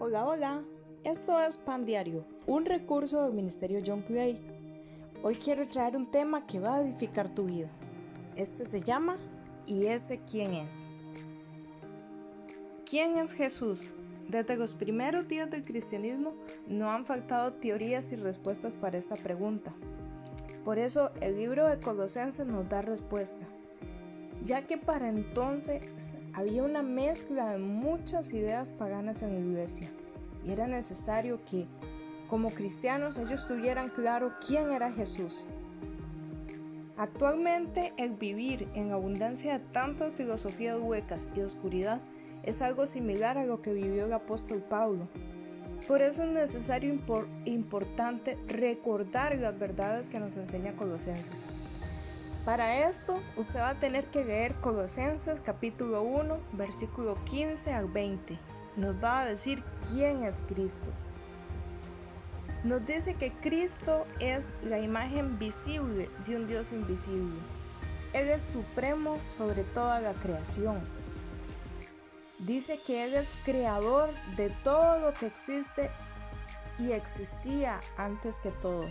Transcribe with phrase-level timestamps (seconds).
[0.00, 0.62] Hola, hola.
[1.02, 4.38] Esto es Pan Diario, un recurso del Ministerio John Clay.
[5.24, 7.68] Hoy quiero traer un tema que va a edificar tu vida.
[8.36, 9.16] Este se llama
[9.66, 10.72] ¿Y ese quién es?
[12.88, 13.82] ¿Quién es Jesús?
[14.28, 16.32] Desde los primeros días del cristianismo
[16.68, 19.74] no han faltado teorías y respuestas para esta pregunta.
[20.64, 23.48] Por eso el libro de Colosenses nos da respuesta,
[24.44, 29.90] ya que para entonces había una mezcla de muchas ideas paganas en la iglesia
[30.44, 31.66] y era necesario que
[32.28, 35.46] como cristianos ellos tuvieran claro quién era Jesús.
[36.96, 42.00] Actualmente el vivir en abundancia de tantas filosofías huecas y oscuridad
[42.42, 45.08] es algo similar a lo que vivió el apóstol Pablo.
[45.86, 46.98] Por eso es necesario
[47.44, 51.46] e importante recordar las verdades que nos enseña Colosenses.
[52.48, 58.38] Para esto, usted va a tener que leer Colosenses capítulo 1, versículo 15 al 20.
[58.76, 60.90] Nos va a decir quién es Cristo.
[62.64, 67.38] Nos dice que Cristo es la imagen visible de un Dios invisible.
[68.14, 70.80] Él es supremo sobre toda la creación.
[72.38, 75.90] Dice que Él es creador de todo lo que existe
[76.78, 78.86] y existía antes que todo.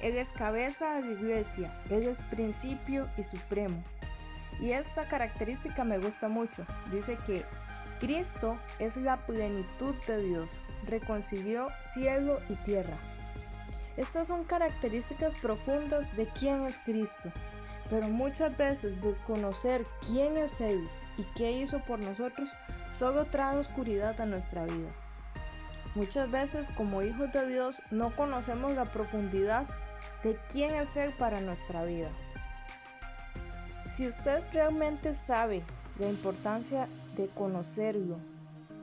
[0.00, 3.82] Él es cabeza de la iglesia, Él es principio y supremo.
[4.60, 6.64] Y esta característica me gusta mucho.
[6.90, 7.44] Dice que
[8.00, 12.96] Cristo es la plenitud de Dios, reconcilió cielo y tierra.
[13.96, 17.32] Estas son características profundas de quién es Cristo,
[17.90, 22.50] pero muchas veces desconocer quién es Él y qué hizo por nosotros
[22.92, 24.90] solo trae oscuridad a nuestra vida.
[25.96, 29.66] Muchas veces como hijos de Dios no conocemos la profundidad
[30.22, 32.08] de quién es Él para nuestra vida.
[33.86, 35.62] Si usted realmente sabe
[35.98, 38.18] la importancia de conocerlo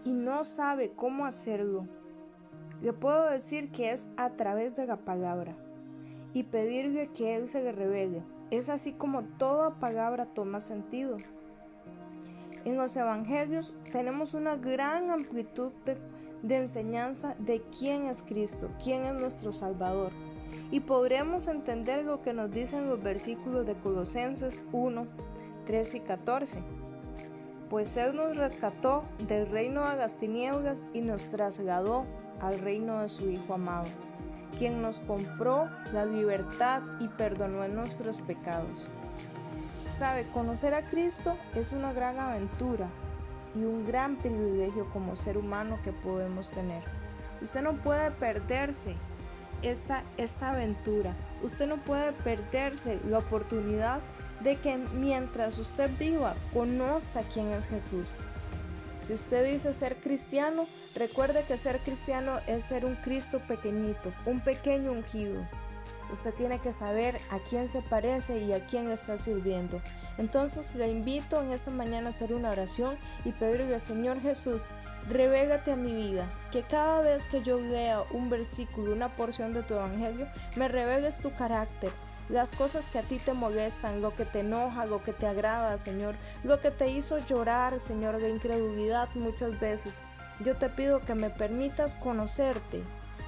[0.04, 1.88] y no sabe cómo hacerlo,
[2.82, 5.56] le puedo decir que es a través de la palabra
[6.34, 8.24] y pedirle que Él se le revele.
[8.52, 11.18] Es así como toda palabra toma sentido.
[12.64, 15.98] En los evangelios tenemos una gran amplitud de,
[16.42, 20.12] de enseñanza de quién es Cristo, quién es nuestro Salvador
[20.72, 25.04] y podremos entender lo que nos dicen los versículos de Colosenses 1,
[25.66, 26.64] 13 y 14.
[27.70, 32.06] Pues Él nos rescató del reino de las tinieblas y nos trasladó
[32.42, 33.88] al reino de su Hijo amado,
[34.58, 38.88] quien nos compró la libertad y perdonó nuestros pecados.
[39.92, 42.90] Sabe, conocer a Cristo es una gran aventura
[43.56, 46.84] y un gran privilegio como ser humano que podemos tener.
[47.42, 48.96] Usted no puede perderse
[49.66, 51.16] esta, esta aventura.
[51.44, 54.00] Usted no puede perderse la oportunidad
[54.42, 58.16] de que mientras usted viva conozca quién es Jesús.
[59.00, 60.66] Si usted dice ser cristiano,
[60.96, 65.48] recuerde que ser cristiano es ser un Cristo pequeñito, un pequeño ungido.
[66.12, 69.82] Usted tiene que saber a quién se parece y a quién está sirviendo.
[70.18, 72.96] Entonces le invito en esta mañana a hacer una oración
[73.26, 74.64] y pedirle, Señor Jesús,
[75.10, 79.62] Revégate a mi vida, que cada vez que yo lea un versículo, una porción de
[79.62, 81.92] tu evangelio, me reveles tu carácter,
[82.28, 85.78] las cosas que a ti te molestan, lo que te enoja, lo que te agrada,
[85.78, 90.02] Señor, lo que te hizo llorar, Señor, de incredulidad muchas veces.
[90.40, 92.82] Yo te pido que me permitas conocerte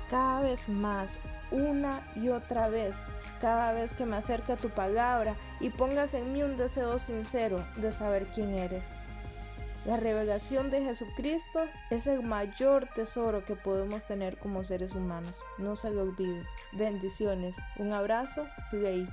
[0.09, 1.19] cada vez más,
[1.51, 2.95] una y otra vez,
[3.39, 7.63] cada vez que me acerque a tu palabra y pongas en mí un deseo sincero
[7.75, 8.89] de saber quién eres.
[9.87, 15.45] La revelación de Jesucristo es el mayor tesoro que podemos tener como seres humanos.
[15.57, 16.43] No se lo olvide.
[16.73, 17.55] Bendiciones.
[17.77, 18.45] Un abrazo.
[18.69, 19.07] Play.